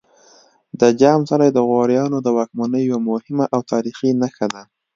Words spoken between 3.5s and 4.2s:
او تاریخي